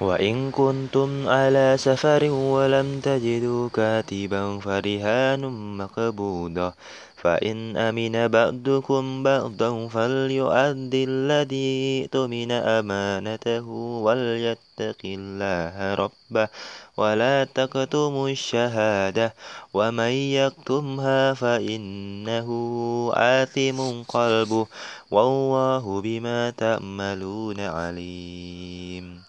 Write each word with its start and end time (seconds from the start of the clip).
وإن 0.00 0.50
كنتم 0.50 1.28
على 1.28 1.74
سفر 1.78 2.30
ولم 2.30 3.00
تجدوا 3.00 3.68
كاتبا 3.68 4.58
فرهان 4.58 5.42
مقبوضة. 5.78 6.72
فإن 7.16 7.76
أمن 7.76 8.28
بعضكم 8.28 9.22
بعضا 9.22 9.88
فليؤد 9.88 10.94
الذي 10.94 12.04
اؤتمن 12.04 12.50
أمانته 12.52 13.66
وليتق 14.06 15.02
الله 15.04 15.94
ربه 15.94 16.48
ولا 16.96 17.44
تكتموا 17.44 18.28
الشهادة. 18.28 19.34
ومن 19.74 20.12
يكتمها 20.38 21.34
فإنه 21.34 22.48
آثم 23.14 23.78
قلبه 24.08 24.66
والله 25.10 26.00
بما 26.00 26.50
تعملون 26.50 27.60
عليم. 27.60 29.28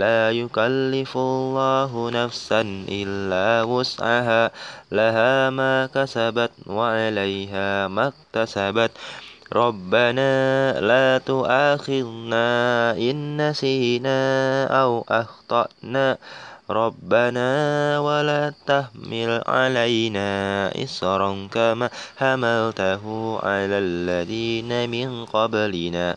لا 0.00 0.30
يكلف 0.30 1.12
الله 1.16 2.10
نفسا 2.10 2.60
إلا 2.88 3.62
وسعها. 3.68 4.50
لها 4.92 5.50
ما 5.50 5.86
كسبت 5.94 6.50
وعليها 6.66 7.88
ما 7.88 8.12
اكتسبت. 8.12 8.90
ربنا 9.52 10.32
لا 10.80 11.18
تؤاخذنا 11.18 12.48
إن 12.96 13.50
نسينا 13.50 14.20
أو 14.82 15.04
أخطأنا. 15.08 16.18
ربنا 16.70 17.50
ولا 17.98 18.52
تحمل 18.66 19.42
علينا 19.46 20.30
إصرا 20.84 21.48
كما 21.52 21.90
حملته 22.16 23.02
على 23.42 23.76
الذين 23.78 24.70
من 24.90 25.24
قبلنا. 25.26 26.16